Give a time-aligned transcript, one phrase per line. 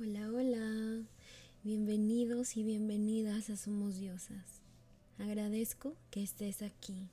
[0.00, 1.04] Hola, hola.
[1.62, 4.60] Bienvenidos y bienvenidas a Somos Diosas.
[5.20, 7.08] Agradezco que estés aquí.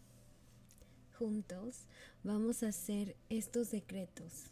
[1.19, 1.81] Juntos
[2.23, 4.45] vamos a hacer estos decretos.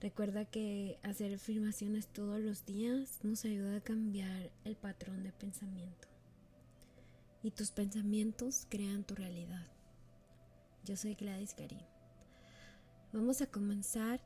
[0.00, 6.06] Recuerda que hacer afirmaciones todos los días nos ayuda a cambiar el patrón de pensamiento.
[7.42, 9.66] Y tus pensamientos crean tu realidad.
[10.84, 11.82] Yo soy Gladys Karim.
[13.12, 14.20] Vamos a comenzar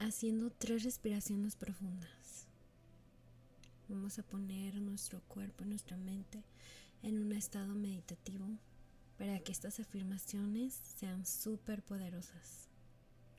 [0.00, 2.46] haciendo tres respiraciones profundas.
[3.88, 6.42] Vamos a poner nuestro cuerpo y nuestra mente
[7.02, 8.46] en un estado meditativo
[9.16, 12.68] para que estas afirmaciones sean súper poderosas.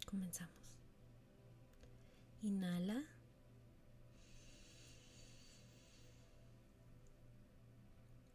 [0.06, 0.56] Comenzamos.
[2.42, 3.04] Inhala.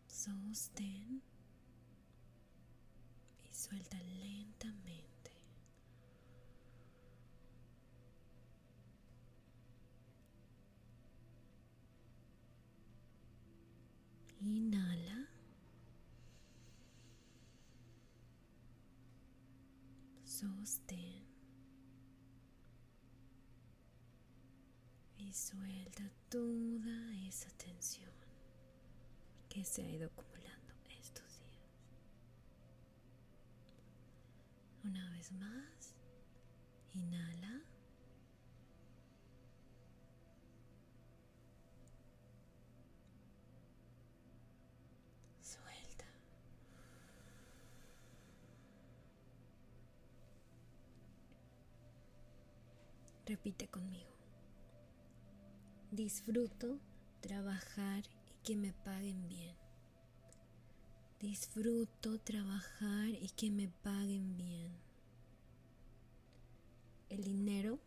[0.06, 1.20] Sostén
[3.50, 5.03] y suelta lentamente.
[14.44, 15.26] Inhala.
[20.22, 21.24] Sostén.
[25.16, 28.12] Y suelta toda esa tensión
[29.48, 31.70] que se ha ido acumulando estos días.
[34.84, 35.94] Una vez más,
[36.92, 37.62] inhala.
[53.34, 54.14] Repite conmigo.
[55.90, 56.78] Disfruto
[57.20, 59.56] trabajar y que me paguen bien.
[61.18, 64.70] Disfruto trabajar y que me paguen bien.
[67.08, 67.80] El dinero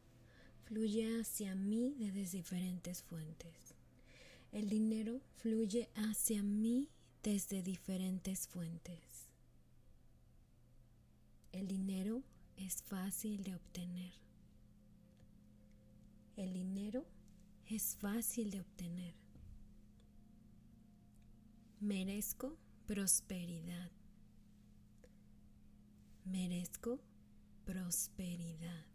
[0.65, 3.73] fluye hacia mí desde diferentes fuentes.
[4.51, 6.89] El dinero fluye hacia mí
[7.23, 9.29] desde diferentes fuentes.
[11.53, 12.21] El dinero
[12.57, 14.27] es fácil de obtener.
[16.37, 17.03] El dinero
[17.65, 19.15] es fácil de obtener.
[21.79, 22.55] Merezco
[22.85, 23.91] prosperidad.
[26.25, 26.99] Merezco
[27.65, 28.85] prosperidad.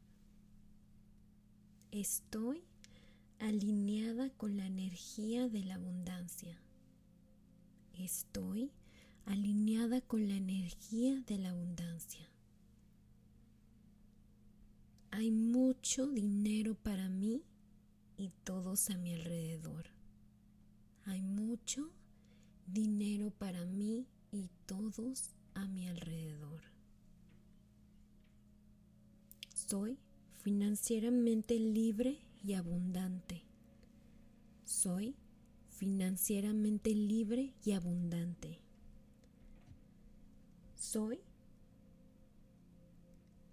[1.90, 2.62] Estoy
[3.40, 6.62] alineada con la energía de la abundancia.
[7.92, 8.70] Estoy
[9.26, 12.31] alineada con la energía de la abundancia.
[15.14, 17.42] Hay mucho dinero para mí
[18.16, 19.84] y todos a mi alrededor.
[21.04, 21.90] Hay mucho
[22.66, 26.62] dinero para mí y todos a mi alrededor.
[29.54, 29.98] Soy
[30.42, 33.42] financieramente libre y abundante.
[34.64, 35.14] Soy
[35.68, 38.60] financieramente libre y abundante.
[40.74, 41.20] Soy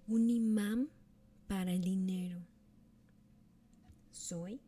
[0.08, 0.90] un imán
[1.50, 2.46] para el dinero.
[4.12, 4.62] Soy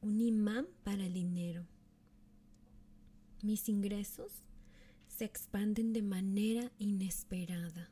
[0.00, 1.66] un imán para el dinero.
[3.42, 4.32] Mis ingresos
[5.06, 7.90] se expanden de manera inesperada.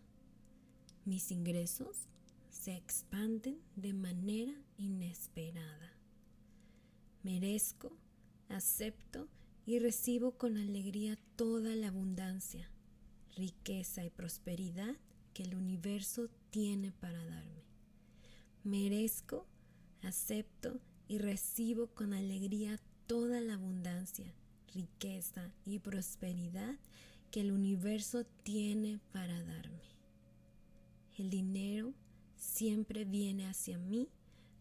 [1.04, 2.09] Mis ingresos
[2.48, 5.93] se expanden de manera inesperada.
[7.22, 7.93] Merezco,
[8.49, 9.28] acepto
[9.66, 12.70] y recibo con alegría toda la abundancia,
[13.37, 14.97] riqueza y prosperidad
[15.34, 17.72] que el universo tiene para darme.
[18.65, 19.45] Merezco,
[20.03, 22.78] acepto y recibo con alegría
[23.09, 24.33] toda la abundancia,
[24.73, 26.77] riqueza y prosperidad
[27.33, 29.83] que el universo tiene para darme.
[31.19, 31.93] El dinero
[32.37, 34.09] siempre viene hacia mí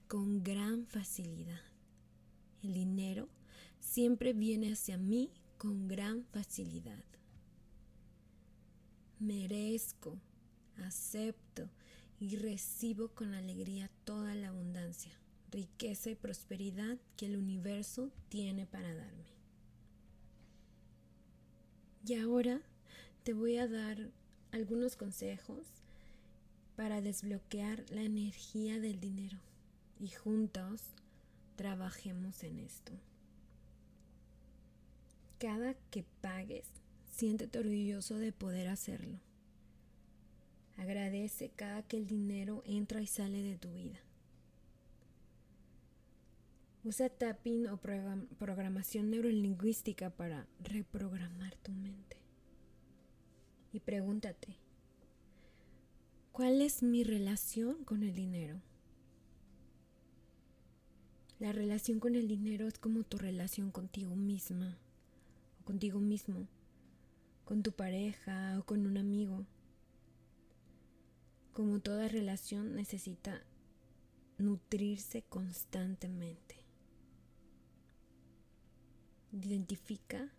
[0.07, 1.62] con gran facilidad.
[2.63, 3.29] El dinero
[3.79, 7.03] siempre viene hacia mí con gran facilidad.
[9.19, 10.19] Merezco,
[10.78, 11.69] acepto
[12.21, 15.11] y recibo con alegría toda la abundancia,
[15.51, 19.25] riqueza y prosperidad que el universo tiene para darme.
[22.06, 22.62] Y ahora
[23.23, 24.12] te voy a dar
[24.51, 25.65] algunos consejos
[26.75, 29.39] para desbloquear la energía del dinero
[30.00, 30.81] y juntos
[31.56, 32.91] trabajemos en esto.
[35.39, 36.67] Cada que pagues,
[37.09, 39.19] siéntete orgulloso de poder hacerlo.
[41.12, 44.00] Agradece cada que el dinero entra y sale de tu vida.
[46.86, 47.75] Usa tapping o
[48.40, 52.16] programación neurolingüística para reprogramar tu mente.
[53.74, 54.56] Y pregúntate,
[56.31, 58.62] ¿cuál es mi relación con el dinero?
[61.40, 64.78] La relación con el dinero es como tu relación contigo misma
[65.60, 66.48] o contigo mismo,
[67.44, 69.46] con tu pareja o con un amigo.
[71.53, 73.44] Como toda relación necesita
[74.38, 76.56] nutrirse constantemente.
[79.33, 80.31] Identifica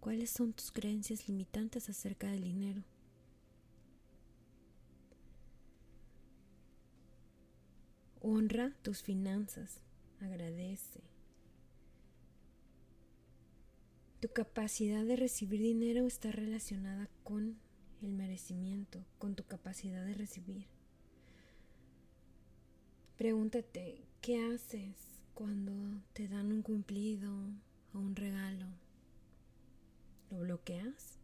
[0.00, 2.84] cuáles son tus creencias limitantes acerca del dinero.
[8.20, 9.80] Honra tus finanzas,
[10.20, 11.00] agradece.
[14.20, 17.58] Tu capacidad de recibir dinero está relacionada con
[18.04, 20.66] el merecimiento, con tu capacidad de recibir.
[23.16, 24.96] Pregúntate, ¿qué haces
[25.34, 25.72] cuando
[26.12, 27.32] te dan un cumplido
[27.92, 28.66] o un regalo?
[30.30, 31.18] ¿Lo bloqueas?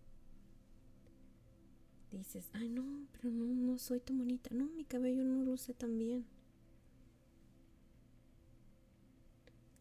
[2.13, 4.51] Dices, ay no, pero no, no soy tan bonita.
[4.53, 6.25] No, mi cabello no luce tan bien.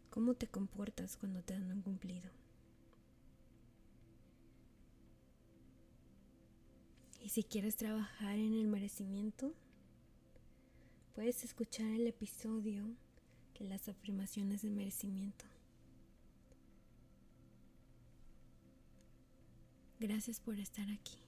[0.09, 2.29] ¿Cómo te comportas cuando te dan un cumplido?
[7.29, 9.53] Si quieres trabajar en el merecimiento,
[11.13, 12.83] puedes escuchar el episodio
[13.53, 15.45] que las afirmaciones de merecimiento.
[19.99, 21.19] Gracias por estar aquí.